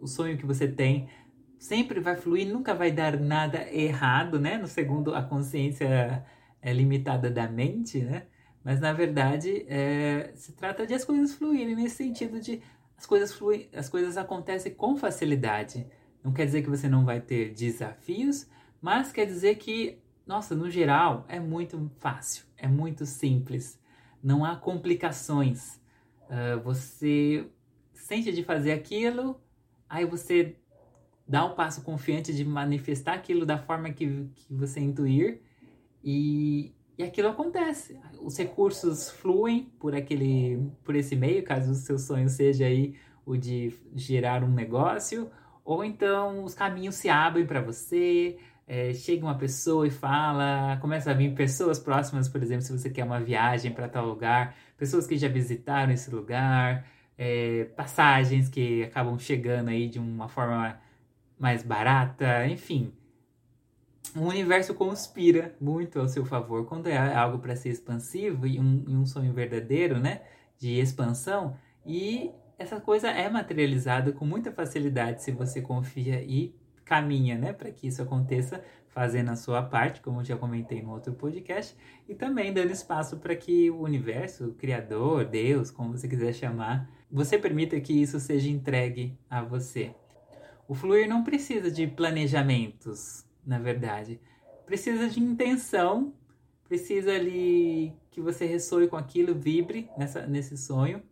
o 0.00 0.06
sonho 0.06 0.36
que 0.36 0.44
você 0.44 0.68
tem 0.68 1.08
sempre 1.58 1.98
vai 1.98 2.14
fluir, 2.14 2.46
nunca 2.46 2.74
vai 2.74 2.92
dar 2.92 3.18
nada 3.18 3.66
errado, 3.72 4.38
né? 4.38 4.58
No 4.58 4.66
segundo 4.66 5.14
a 5.14 5.22
consciência 5.22 6.24
é 6.60 6.72
limitada 6.72 7.30
da 7.30 7.48
mente, 7.48 8.00
né? 8.00 8.26
Mas 8.62 8.80
na 8.80 8.92
verdade 8.92 9.64
é, 9.66 10.32
se 10.34 10.52
trata 10.52 10.86
de 10.86 10.92
as 10.92 11.04
coisas 11.04 11.34
fluírem 11.34 11.74
nesse 11.74 11.96
sentido 11.96 12.38
de 12.38 12.60
as 12.96 13.06
coisas 13.06 13.32
fluem, 13.32 13.68
as 13.74 13.88
coisas 13.88 14.18
acontecem 14.18 14.74
com 14.74 14.96
facilidade. 14.96 15.86
Não 16.22 16.32
quer 16.32 16.44
dizer 16.46 16.62
que 16.62 16.70
você 16.70 16.88
não 16.88 17.04
vai 17.04 17.20
ter 17.20 17.52
desafios, 17.52 18.46
mas 18.84 19.10
quer 19.10 19.24
dizer 19.24 19.54
que, 19.54 19.98
nossa, 20.26 20.54
no 20.54 20.68
geral 20.68 21.24
é 21.26 21.40
muito 21.40 21.90
fácil, 22.00 22.44
é 22.54 22.68
muito 22.68 23.06
simples, 23.06 23.80
não 24.22 24.44
há 24.44 24.56
complicações. 24.56 25.80
Uh, 26.28 26.60
você 26.62 27.48
sente 27.94 28.30
de 28.30 28.44
fazer 28.44 28.72
aquilo, 28.72 29.40
aí 29.88 30.04
você 30.04 30.56
dá 31.26 31.46
um 31.46 31.54
passo 31.54 31.80
confiante 31.80 32.34
de 32.34 32.44
manifestar 32.44 33.14
aquilo 33.14 33.46
da 33.46 33.56
forma 33.56 33.90
que, 33.90 34.28
que 34.34 34.52
você 34.52 34.80
intuir 34.80 35.40
e, 36.04 36.74
e 36.98 37.04
aquilo 37.04 37.28
acontece. 37.28 37.98
Os 38.20 38.36
recursos 38.36 39.08
fluem 39.08 39.72
por 39.80 39.94
aquele, 39.94 40.70
por 40.84 40.94
esse 40.94 41.16
meio, 41.16 41.42
caso 41.42 41.72
o 41.72 41.74
seu 41.74 41.98
sonho 41.98 42.28
seja 42.28 42.66
aí 42.66 42.94
o 43.24 43.34
de 43.34 43.74
gerar 43.94 44.44
um 44.44 44.52
negócio, 44.52 45.30
ou 45.64 45.82
então 45.82 46.44
os 46.44 46.54
caminhos 46.54 46.96
se 46.96 47.08
abrem 47.08 47.46
para 47.46 47.62
você. 47.62 48.36
É, 48.66 48.94
chega 48.94 49.24
uma 49.24 49.36
pessoa 49.36 49.86
e 49.86 49.90
fala, 49.90 50.78
começa 50.80 51.10
a 51.10 51.14
vir 51.14 51.34
pessoas 51.34 51.78
próximas, 51.78 52.28
por 52.28 52.42
exemplo, 52.42 52.62
se 52.62 52.72
você 52.72 52.88
quer 52.88 53.04
uma 53.04 53.20
viagem 53.20 53.70
para 53.72 53.88
tal 53.88 54.06
lugar, 54.06 54.56
pessoas 54.78 55.06
que 55.06 55.18
já 55.18 55.28
visitaram 55.28 55.92
esse 55.92 56.10
lugar, 56.10 56.86
é, 57.18 57.64
passagens 57.76 58.48
que 58.48 58.84
acabam 58.84 59.18
chegando 59.18 59.68
aí 59.68 59.88
de 59.88 59.98
uma 59.98 60.28
forma 60.28 60.80
mais 61.38 61.62
barata, 61.62 62.46
enfim. 62.46 62.92
O 64.16 64.22
universo 64.22 64.74
conspira 64.74 65.54
muito 65.60 65.98
ao 65.98 66.08
seu 66.08 66.24
favor 66.24 66.66
quando 66.66 66.86
é 66.86 66.96
algo 67.14 67.38
para 67.38 67.56
ser 67.56 67.70
expansivo 67.70 68.46
e 68.46 68.60
um, 68.60 68.84
e 68.86 68.96
um 68.96 69.04
sonho 69.04 69.32
verdadeiro, 69.32 69.98
né? 69.98 70.22
De 70.58 70.78
expansão. 70.78 71.56
E 71.84 72.30
essa 72.58 72.80
coisa 72.80 73.08
é 73.08 73.28
materializada 73.28 74.12
com 74.12 74.24
muita 74.24 74.52
facilidade 74.52 75.22
se 75.22 75.32
você 75.32 75.60
confia 75.60 76.22
e 76.22 76.54
caminha, 76.84 77.36
né, 77.36 77.52
para 77.52 77.70
que 77.70 77.86
isso 77.86 78.02
aconteça, 78.02 78.62
fazendo 78.88 79.30
a 79.30 79.36
sua 79.36 79.62
parte, 79.62 80.00
como 80.00 80.20
eu 80.20 80.24
já 80.24 80.36
comentei 80.36 80.80
no 80.80 80.92
outro 80.92 81.12
podcast, 81.14 81.76
e 82.08 82.14
também 82.14 82.52
dando 82.52 82.70
espaço 82.70 83.16
para 83.16 83.34
que 83.34 83.68
o 83.70 83.82
universo, 83.82 84.48
o 84.48 84.54
criador, 84.54 85.24
Deus, 85.24 85.70
como 85.70 85.96
você 85.96 86.06
quiser 86.06 86.32
chamar, 86.32 86.88
você 87.10 87.36
permita 87.36 87.80
que 87.80 87.92
isso 87.92 88.20
seja 88.20 88.48
entregue 88.48 89.18
a 89.28 89.42
você. 89.42 89.94
O 90.68 90.74
fluir 90.74 91.08
não 91.08 91.24
precisa 91.24 91.70
de 91.70 91.86
planejamentos, 91.86 93.26
na 93.44 93.58
verdade. 93.58 94.20
Precisa 94.64 95.08
de 95.08 95.20
intenção, 95.20 96.14
precisa 96.62 97.12
ali 97.12 97.92
que 98.10 98.20
você 98.20 98.46
ressoe 98.46 98.86
com 98.86 98.96
aquilo, 98.96 99.34
vibre 99.34 99.90
nessa, 99.98 100.26
nesse 100.26 100.56
sonho, 100.56 101.02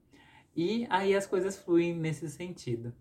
e 0.54 0.86
aí 0.88 1.14
as 1.14 1.26
coisas 1.26 1.56
fluem 1.58 1.94
nesse 1.94 2.28
sentido. 2.28 2.94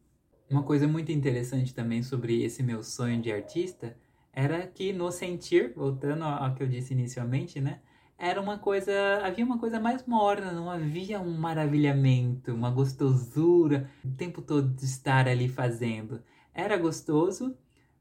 Uma 0.52 0.64
coisa 0.64 0.86
muito 0.86 1.14
interessante 1.14 1.74
também 1.74 2.04
sobre 2.04 2.44
esse 2.44 2.62
meu 2.62 2.84
sonho 2.84 3.22
de 3.22 3.32
artista 3.32 3.96
era 4.34 4.68
que 4.68 4.92
no 4.92 5.10
sentir, 5.10 5.74
voltando 5.74 6.26
ao 6.26 6.54
que 6.54 6.62
eu 6.62 6.68
disse 6.68 6.94
inicialmente, 6.94 7.62
né? 7.62 7.80
Era 8.18 8.42
uma 8.42 8.58
coisa, 8.60 8.92
havia 9.24 9.46
uma 9.46 9.58
coisa 9.58 9.80
mais 9.80 10.06
morna, 10.06 10.52
não 10.52 10.70
havia 10.70 11.22
um 11.22 11.38
maravilhamento, 11.38 12.54
uma 12.54 12.70
gostosura 12.70 13.90
o 14.04 14.10
tempo 14.12 14.42
todo 14.42 14.68
de 14.76 14.84
estar 14.84 15.26
ali 15.26 15.48
fazendo. 15.48 16.22
Era 16.54 16.76
gostoso, 16.76 17.56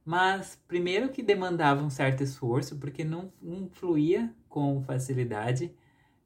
mas 0.04 0.60
primeiro 0.66 1.10
que 1.10 1.22
demandava 1.22 1.84
um 1.84 1.88
certo 1.88 2.24
esforço, 2.24 2.76
porque 2.78 3.04
não, 3.04 3.32
não 3.40 3.68
fluía 3.70 4.34
com 4.48 4.82
facilidade. 4.82 5.72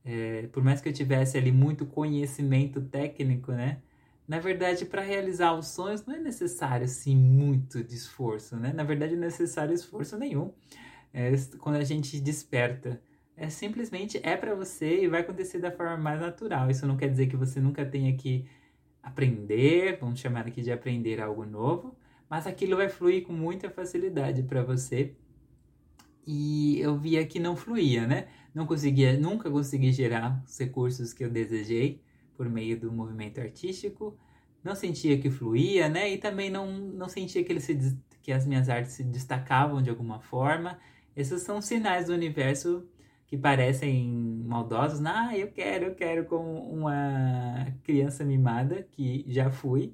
É, 0.02 0.47
por 0.52 0.64
mais 0.64 0.81
que 0.81 0.88
eu 0.88 0.93
tivesse 0.95 1.37
ali 1.37 1.52
muito 1.52 1.85
conhecimento 1.85 2.81
técnico, 2.81 3.52
né? 3.52 3.83
Na 4.26 4.38
verdade, 4.38 4.87
para 4.87 5.02
realizar 5.02 5.52
os 5.52 5.69
sonhos 5.69 6.04
não 6.07 6.14
é 6.14 6.19
necessário 6.19 6.85
assim 6.87 7.14
muito 7.14 7.85
de 7.85 7.95
esforço, 7.95 8.57
né? 8.57 8.73
Na 8.73 8.83
verdade, 8.83 9.14
não 9.14 9.23
é 9.23 9.26
necessário 9.26 9.75
esforço 9.75 10.16
nenhum. 10.16 10.52
É, 11.12 11.31
quando 11.59 11.76
a 11.76 11.85
gente 11.85 12.19
desperta, 12.19 13.00
é 13.37 13.50
simplesmente 13.50 14.19
é 14.23 14.37
para 14.37 14.54
você 14.54 15.02
e 15.04 15.09
vai 15.09 15.21
acontecer 15.21 15.59
da 15.59 15.71
forma 15.71 15.97
mais 15.99 16.21
natural. 16.21 16.71
Isso 16.71 16.87
não 16.87 16.97
quer 16.97 17.09
dizer 17.09 17.26
que 17.26 17.37
você 17.37 17.61
nunca 17.61 17.85
tenha 17.85 18.16
que 18.16 18.47
aprender, 19.02 19.99
vamos 20.00 20.21
chamar 20.21 20.47
aqui 20.47 20.62
de 20.62 20.73
aprender 20.73 21.21
algo 21.21 21.45
novo, 21.45 21.95
mas 22.28 22.47
aquilo 22.47 22.76
vai 22.76 22.88
fluir 22.88 23.25
com 23.25 23.33
muita 23.33 23.69
facilidade 23.69 24.43
para 24.45 24.62
você. 24.62 25.14
E 26.26 26.81
eu 26.81 26.97
via 26.97 27.26
que 27.26 27.38
não 27.38 27.54
fluía, 27.54 28.07
né? 28.07 28.28
Não 28.54 28.66
conseguia, 28.66 29.19
nunca 29.19 29.50
consegui 29.50 29.93
gerar 29.93 30.43
os 30.47 30.59
recursos 30.59 31.12
que 31.12 31.23
eu 31.23 31.31
desejei 31.31 32.00
por 32.36 32.48
meio 32.48 32.78
do 32.78 32.92
movimento 32.92 33.40
artístico, 33.40 34.16
não 34.62 34.74
sentia 34.74 35.18
que 35.18 35.30
fluía, 35.30 35.88
né? 35.88 36.10
E 36.10 36.18
também 36.18 36.50
não, 36.50 36.70
não 36.70 37.08
sentia 37.08 37.44
que, 37.44 37.52
ele 37.52 37.60
se, 37.60 37.96
que 38.22 38.32
as 38.32 38.46
minhas 38.46 38.68
artes 38.68 38.92
se 38.92 39.04
destacavam 39.04 39.82
de 39.82 39.90
alguma 39.90 40.20
forma. 40.20 40.78
Esses 41.14 41.42
são 41.42 41.60
sinais 41.60 42.06
do 42.06 42.12
universo 42.14 42.88
que 43.26 43.36
parecem 43.36 44.08
maldosos. 44.46 45.04
Ah, 45.04 45.36
eu 45.36 45.48
quero, 45.48 45.86
eu 45.86 45.94
quero, 45.94 46.24
como 46.24 46.72
uma 46.72 47.66
criança 47.82 48.24
mimada, 48.24 48.86
que 48.92 49.24
já 49.28 49.50
fui, 49.50 49.92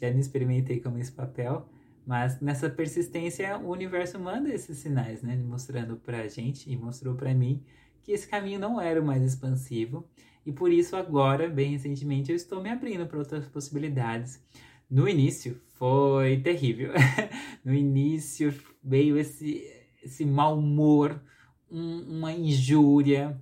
já 0.00 0.10
me 0.10 0.20
experimentei 0.20 0.80
como 0.80 0.98
esse 0.98 1.12
papel. 1.12 1.68
Mas 2.06 2.40
nessa 2.40 2.68
persistência, 2.68 3.56
o 3.58 3.70
universo 3.70 4.18
manda 4.18 4.52
esses 4.52 4.78
sinais, 4.78 5.22
né? 5.22 5.36
Mostrando 5.36 5.96
pra 5.96 6.26
gente 6.28 6.70
e 6.70 6.76
mostrou 6.76 7.14
pra 7.14 7.32
mim 7.32 7.62
que 8.02 8.12
esse 8.12 8.26
caminho 8.26 8.58
não 8.58 8.80
era 8.80 9.00
o 9.00 9.04
mais 9.04 9.22
expansivo 9.22 10.04
e 10.44 10.52
por 10.52 10.72
isso 10.72 10.96
agora, 10.96 11.48
bem 11.48 11.70
recentemente, 11.72 12.30
eu 12.30 12.36
estou 12.36 12.60
me 12.60 12.68
abrindo 12.68 13.06
para 13.06 13.18
outras 13.18 13.46
possibilidades. 13.46 14.42
No 14.90 15.08
início 15.08 15.60
foi 15.74 16.40
terrível. 16.40 16.92
no 17.64 17.72
início 17.72 18.52
veio 18.82 19.16
esse, 19.16 19.64
esse 20.02 20.24
mau 20.24 20.58
humor, 20.58 21.22
um, 21.70 22.18
uma 22.18 22.32
injúria, 22.32 23.40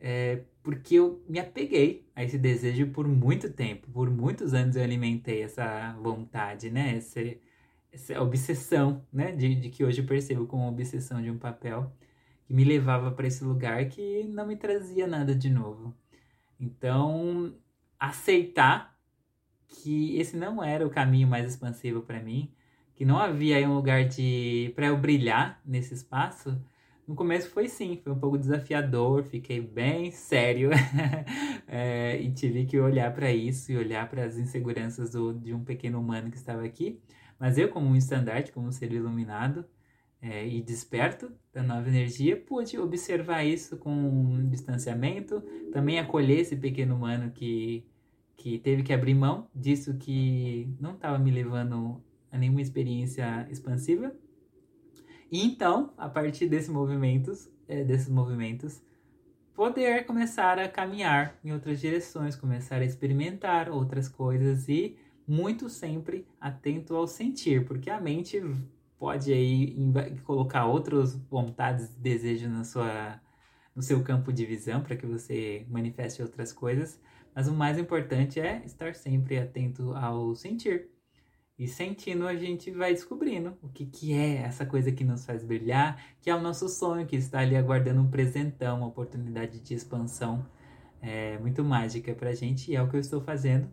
é, 0.00 0.42
porque 0.62 0.94
eu 0.94 1.22
me 1.28 1.38
apeguei 1.38 2.06
a 2.16 2.24
esse 2.24 2.38
desejo 2.38 2.88
por 2.88 3.06
muito 3.06 3.50
tempo, 3.52 3.90
por 3.90 4.10
muitos 4.10 4.54
anos 4.54 4.76
eu 4.76 4.82
alimentei 4.82 5.42
essa 5.42 5.94
vontade, 6.02 6.70
né? 6.70 6.96
Essa, 6.96 7.20
essa 7.92 8.20
obsessão, 8.20 9.04
né? 9.12 9.32
De, 9.32 9.54
de 9.54 9.70
que 9.70 9.84
hoje 9.84 10.00
eu 10.00 10.06
percebo 10.06 10.46
como 10.46 10.68
obsessão 10.68 11.22
de 11.22 11.30
um 11.30 11.38
papel 11.38 11.92
que 12.46 12.54
me 12.54 12.64
levava 12.64 13.10
para 13.10 13.26
esse 13.26 13.44
lugar 13.44 13.84
que 13.88 14.24
não 14.24 14.46
me 14.46 14.56
trazia 14.56 15.06
nada 15.06 15.34
de 15.34 15.50
novo. 15.50 15.94
Então, 16.58 17.54
aceitar 17.98 18.98
que 19.68 20.18
esse 20.18 20.36
não 20.36 20.62
era 20.64 20.86
o 20.86 20.90
caminho 20.90 21.28
mais 21.28 21.46
expansivo 21.46 22.00
para 22.02 22.22
mim, 22.22 22.50
que 22.94 23.04
não 23.04 23.18
havia 23.18 23.68
um 23.68 23.74
lugar 23.74 24.06
de 24.08 24.72
para 24.74 24.86
eu 24.86 24.96
brilhar 24.96 25.60
nesse 25.64 25.94
espaço. 25.94 26.60
No 27.06 27.14
começo 27.14 27.50
foi 27.50 27.68
sim, 27.68 28.00
foi 28.02 28.12
um 28.12 28.18
pouco 28.18 28.36
desafiador, 28.36 29.24
fiquei 29.24 29.60
bem 29.60 30.10
sério 30.10 30.70
é, 31.66 32.20
e 32.20 32.30
tive 32.32 32.66
que 32.66 32.78
olhar 32.78 33.14
para 33.14 33.32
isso 33.32 33.72
e 33.72 33.76
olhar 33.76 34.08
para 34.08 34.24
as 34.24 34.36
inseguranças 34.36 35.10
do, 35.12 35.32
de 35.32 35.54
um 35.54 35.64
pequeno 35.64 36.00
humano 36.00 36.30
que 36.30 36.36
estava 36.36 36.64
aqui. 36.64 37.00
Mas 37.38 37.56
eu, 37.56 37.68
como 37.68 37.88
um 37.88 37.96
estandarte, 37.96 38.52
como 38.52 38.66
um 38.66 38.72
ser 38.72 38.92
iluminado, 38.92 39.64
é, 40.20 40.46
e 40.46 40.60
desperto 40.60 41.30
da 41.52 41.62
nova 41.62 41.88
energia, 41.88 42.36
pude 42.36 42.78
observar 42.78 43.44
isso 43.44 43.76
com 43.76 43.92
um 43.92 44.48
distanciamento, 44.48 45.40
também 45.72 45.98
acolher 45.98 46.40
esse 46.40 46.56
pequeno 46.56 46.96
humano 46.96 47.30
que, 47.30 47.86
que 48.36 48.58
teve 48.58 48.82
que 48.82 48.92
abrir 48.92 49.14
mão 49.14 49.48
disso 49.54 49.96
que 49.96 50.68
não 50.80 50.94
estava 50.94 51.18
me 51.18 51.30
levando 51.30 52.02
a 52.32 52.38
nenhuma 52.38 52.60
experiência 52.60 53.46
expansiva. 53.50 54.12
E 55.30 55.44
então, 55.44 55.92
a 55.96 56.08
partir 56.08 56.48
desses 56.48 56.68
movimentos, 56.68 57.48
é, 57.68 57.84
desses 57.84 58.08
movimentos, 58.08 58.82
poder 59.54 60.04
começar 60.06 60.58
a 60.58 60.68
caminhar 60.68 61.38
em 61.44 61.52
outras 61.52 61.80
direções, 61.80 62.34
começar 62.34 62.76
a 62.76 62.84
experimentar 62.84 63.68
outras 63.68 64.08
coisas 64.08 64.68
e 64.68 64.96
muito 65.28 65.68
sempre 65.68 66.26
atento 66.40 66.96
ao 66.96 67.06
sentir, 67.06 67.66
porque 67.66 67.90
a 67.90 68.00
mente 68.00 68.40
pode 68.98 69.32
aí 69.32 69.76
colocar 70.24 70.64
outras 70.66 71.14
vontades 71.14 71.94
e 71.94 72.00
desejos 72.00 72.50
na 72.50 72.64
sua, 72.64 73.20
no 73.76 73.82
seu 73.82 74.02
campo 74.02 74.32
de 74.32 74.46
visão 74.46 74.82
para 74.82 74.96
que 74.96 75.06
você 75.06 75.66
manifeste 75.68 76.22
outras 76.22 76.52
coisas, 76.52 76.98
mas 77.34 77.46
o 77.46 77.52
mais 77.52 77.78
importante 77.78 78.40
é 78.40 78.62
estar 78.64 78.94
sempre 78.94 79.38
atento 79.38 79.92
ao 79.94 80.34
sentir. 80.34 80.88
E 81.58 81.66
sentindo, 81.66 82.26
a 82.26 82.36
gente 82.36 82.70
vai 82.70 82.92
descobrindo 82.94 83.58
o 83.60 83.68
que, 83.68 83.84
que 83.84 84.12
é 84.12 84.36
essa 84.36 84.64
coisa 84.64 84.92
que 84.92 85.02
nos 85.04 85.26
faz 85.26 85.44
brilhar, 85.44 86.00
que 86.22 86.30
é 86.30 86.34
o 86.34 86.40
nosso 86.40 86.68
sonho, 86.68 87.06
que 87.06 87.16
está 87.16 87.40
ali 87.40 87.56
aguardando 87.56 88.00
um 88.00 88.08
presentão, 88.08 88.78
uma 88.78 88.86
oportunidade 88.86 89.58
de 89.60 89.74
expansão 89.74 90.46
é, 91.02 91.36
muito 91.38 91.64
mágica 91.64 92.14
pra 92.14 92.32
gente, 92.32 92.70
e 92.70 92.76
é 92.76 92.82
o 92.82 92.88
que 92.88 92.94
eu 92.94 93.00
estou 93.00 93.20
fazendo. 93.20 93.68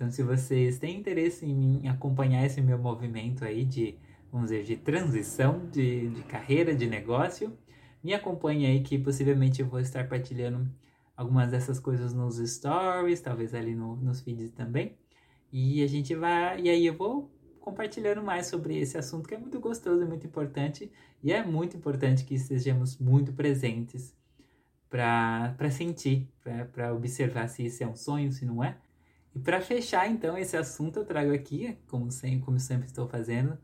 Então, 0.00 0.10
se 0.10 0.22
vocês 0.22 0.78
têm 0.78 0.96
interesse 0.96 1.44
em 1.44 1.86
acompanhar 1.86 2.46
esse 2.46 2.62
meu 2.62 2.78
movimento 2.78 3.44
aí 3.44 3.66
de, 3.66 3.98
vamos 4.32 4.48
dizer, 4.48 4.64
de 4.64 4.74
transição 4.74 5.68
de, 5.70 6.08
de 6.08 6.22
carreira, 6.22 6.74
de 6.74 6.86
negócio, 6.86 7.52
me 8.02 8.14
acompanhe 8.14 8.64
aí 8.64 8.80
que 8.80 8.98
possivelmente 8.98 9.60
eu 9.60 9.68
vou 9.68 9.78
estar 9.78 10.08
partilhando 10.08 10.66
algumas 11.14 11.50
dessas 11.50 11.78
coisas 11.78 12.14
nos 12.14 12.38
stories, 12.38 13.20
talvez 13.20 13.54
ali 13.54 13.74
no, 13.74 13.94
nos 13.96 14.22
feeds 14.22 14.50
também. 14.52 14.96
E 15.52 15.82
a 15.82 15.86
gente 15.86 16.14
vai. 16.14 16.62
E 16.62 16.70
aí 16.70 16.86
eu 16.86 16.94
vou 16.94 17.30
compartilhando 17.60 18.22
mais 18.22 18.46
sobre 18.46 18.78
esse 18.78 18.96
assunto 18.96 19.28
que 19.28 19.34
é 19.34 19.38
muito 19.38 19.60
gostoso 19.60 20.02
e 20.02 20.06
muito 20.06 20.26
importante. 20.26 20.90
E 21.22 21.30
é 21.30 21.44
muito 21.44 21.76
importante 21.76 22.24
que 22.24 22.36
estejamos 22.36 22.96
muito 22.96 23.34
presentes 23.34 24.14
para 24.88 25.70
sentir, 25.70 26.26
para 26.72 26.94
observar 26.94 27.48
se 27.48 27.66
isso 27.66 27.84
é 27.84 27.86
um 27.86 27.94
sonho, 27.94 28.32
se 28.32 28.46
não 28.46 28.64
é. 28.64 28.78
E 29.34 29.38
para 29.38 29.60
fechar 29.60 30.10
então 30.10 30.36
esse 30.36 30.56
assunto, 30.56 31.00
eu 31.00 31.04
trago 31.04 31.32
aqui, 31.32 31.78
como 31.86 32.10
sempre, 32.10 32.44
como 32.44 32.58
sempre 32.58 32.86
estou 32.86 33.08
fazendo, 33.08 33.56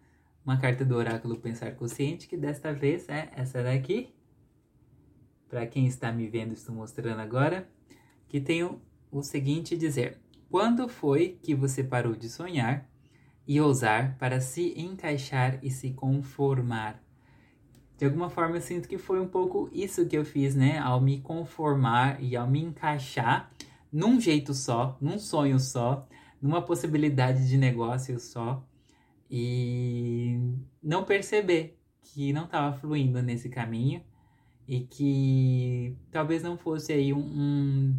uma 0.44 0.56
carta 0.56 0.84
do 0.84 0.94
oráculo 0.94 1.38
Pensar 1.38 1.74
Consciente, 1.74 2.28
que 2.28 2.36
desta 2.36 2.72
vez 2.72 3.08
é 3.08 3.30
essa 3.34 3.62
daqui. 3.62 4.14
Para 5.48 5.66
quem 5.66 5.86
está 5.86 6.12
me 6.12 6.28
vendo, 6.28 6.52
estou 6.52 6.74
mostrando 6.74 7.20
agora, 7.20 7.68
que 8.28 8.40
tem 8.40 8.62
o, 8.62 8.80
o 9.10 9.22
seguinte 9.22 9.76
dizer: 9.76 10.20
quando 10.48 10.88
foi 10.88 11.38
que 11.42 11.54
você 11.54 11.82
parou 11.82 12.14
de 12.14 12.28
sonhar 12.28 12.88
e 13.46 13.60
ousar 13.60 14.16
para 14.18 14.40
se 14.40 14.72
encaixar 14.80 15.58
e 15.62 15.70
se 15.70 15.90
conformar? 15.92 17.02
De 17.98 18.04
alguma 18.04 18.28
forma 18.28 18.56
eu 18.56 18.60
sinto 18.60 18.88
que 18.88 18.98
foi 18.98 19.20
um 19.20 19.28
pouco 19.28 19.68
isso 19.72 20.06
que 20.06 20.16
eu 20.16 20.24
fiz, 20.24 20.54
né? 20.54 20.78
Ao 20.78 21.00
me 21.00 21.20
conformar 21.20 22.22
e 22.22 22.36
ao 22.36 22.46
me 22.46 22.60
encaixar 22.60 23.50
num 23.96 24.20
jeito 24.20 24.52
só, 24.52 24.98
num 25.00 25.18
sonho 25.18 25.58
só, 25.58 26.06
numa 26.40 26.60
possibilidade 26.60 27.48
de 27.48 27.56
negócio 27.56 28.20
só 28.20 28.62
e 29.30 30.38
não 30.82 31.02
perceber 31.02 31.80
que 32.02 32.30
não 32.30 32.44
estava 32.44 32.76
fluindo 32.76 33.22
nesse 33.22 33.48
caminho 33.48 34.02
e 34.68 34.80
que 34.80 35.96
talvez 36.10 36.42
não 36.42 36.58
fosse 36.58 36.92
aí 36.92 37.10
um, 37.14 37.20
um 37.20 37.96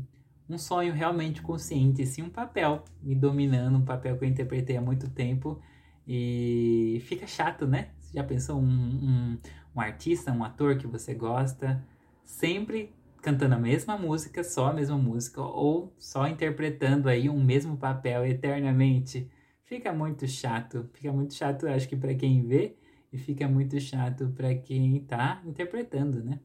um 0.49 0.57
sonho 0.57 0.93
realmente 0.93 1.41
consciente, 1.41 2.05
sim 2.05 2.21
um 2.21 2.29
papel 2.29 2.85
me 3.01 3.13
dominando, 3.13 3.75
um 3.77 3.83
papel 3.83 4.17
que 4.17 4.23
eu 4.23 4.29
interpretei 4.29 4.77
há 4.77 4.81
muito 4.81 5.09
tempo 5.09 5.59
e 6.07 7.01
fica 7.05 7.27
chato, 7.27 7.67
né? 7.67 7.89
Você 7.99 8.13
já 8.13 8.23
pensou 8.23 8.57
um, 8.57 8.63
um, 8.63 9.37
um 9.75 9.81
artista, 9.81 10.31
um 10.31 10.43
ator 10.43 10.77
que 10.77 10.87
você 10.87 11.13
gosta, 11.13 11.83
sempre 12.23 12.95
cantando 13.27 13.55
a 13.55 13.59
mesma 13.59 13.97
música, 13.97 14.41
só 14.41 14.67
a 14.67 14.73
mesma 14.73 14.97
música, 14.97 15.41
ou 15.41 15.93
só 15.99 16.25
interpretando 16.29 17.09
aí 17.09 17.29
um 17.29 17.43
mesmo 17.43 17.75
papel 17.75 18.25
eternamente? 18.25 19.29
Fica 19.65 19.91
muito 19.91 20.25
chato, 20.25 20.89
fica 20.93 21.11
muito 21.11 21.33
chato, 21.33 21.67
acho 21.67 21.89
que 21.89 21.97
para 21.97 22.15
quem 22.15 22.47
vê, 22.47 22.77
e 23.11 23.17
fica 23.17 23.45
muito 23.45 23.77
chato 23.81 24.29
para 24.29 24.55
quem 24.55 24.95
está 24.95 25.41
interpretando, 25.45 26.23
né? 26.23 26.39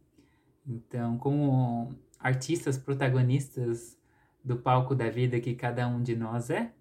Então, 0.66 1.16
como 1.18 1.94
artistas 2.18 2.76
protagonistas 2.76 3.96
do 4.44 4.56
palco 4.56 4.92
da 4.92 5.08
vida 5.08 5.38
que 5.38 5.54
cada 5.54 5.86
um 5.86 6.02
de 6.02 6.16
nós 6.16 6.50
é, 6.50 6.72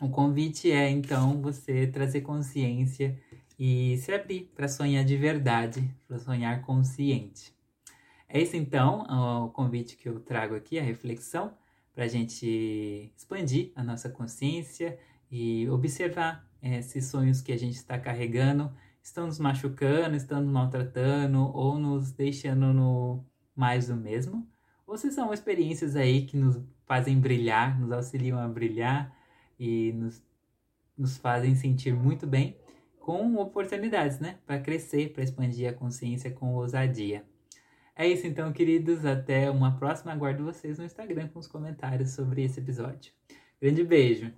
o 0.00 0.08
convite 0.08 0.70
é 0.70 0.88
então 0.88 1.42
você 1.42 1.88
trazer 1.88 2.20
consciência 2.20 3.20
e 3.58 3.96
se 3.96 4.12
abrir 4.12 4.52
para 4.54 4.68
sonhar 4.68 5.04
de 5.04 5.16
verdade, 5.16 5.92
para 6.06 6.20
sonhar 6.20 6.62
consciente. 6.62 7.57
É 8.28 8.40
isso 8.40 8.56
então 8.56 9.06
o 9.46 9.50
convite 9.50 9.96
que 9.96 10.08
eu 10.08 10.20
trago 10.20 10.54
aqui, 10.54 10.78
a 10.78 10.82
reflexão, 10.82 11.56
para 11.94 12.04
a 12.04 12.08
gente 12.08 13.12
expandir 13.16 13.72
a 13.74 13.82
nossa 13.82 14.08
consciência 14.08 14.98
e 15.30 15.68
observar 15.70 16.46
é, 16.60 16.78
esses 16.78 17.06
sonhos 17.06 17.40
que 17.40 17.52
a 17.52 17.56
gente 17.56 17.76
está 17.76 17.98
carregando, 17.98 18.70
estão 19.02 19.26
nos 19.26 19.38
machucando, 19.38 20.14
estão 20.14 20.40
nos 20.40 20.52
maltratando 20.52 21.50
ou 21.54 21.78
nos 21.78 22.12
deixando 22.12 22.72
no 22.72 23.24
mais 23.56 23.88
do 23.88 23.96
mesmo, 23.96 24.46
ou 24.86 24.96
se 24.96 25.10
são 25.10 25.32
experiências 25.32 25.96
aí 25.96 26.24
que 26.26 26.36
nos 26.36 26.60
fazem 26.86 27.18
brilhar, 27.18 27.78
nos 27.80 27.90
auxiliam 27.92 28.38
a 28.38 28.46
brilhar 28.46 29.14
e 29.58 29.92
nos, 29.92 30.22
nos 30.96 31.16
fazem 31.18 31.54
sentir 31.54 31.94
muito 31.94 32.26
bem 32.26 32.56
com 33.00 33.36
oportunidades, 33.36 34.20
né? 34.20 34.38
Para 34.46 34.60
crescer, 34.60 35.12
para 35.12 35.24
expandir 35.24 35.68
a 35.68 35.72
consciência 35.72 36.30
com 36.30 36.54
ousadia. 36.54 37.24
É 37.98 38.06
isso 38.06 38.28
então, 38.28 38.52
queridos. 38.52 39.04
Até 39.04 39.50
uma 39.50 39.76
próxima. 39.76 40.12
Aguardo 40.12 40.44
vocês 40.44 40.78
no 40.78 40.84
Instagram 40.84 41.26
com 41.28 41.40
os 41.40 41.48
comentários 41.48 42.10
sobre 42.10 42.44
esse 42.44 42.60
episódio. 42.60 43.12
Grande 43.60 43.82
beijo! 43.82 44.32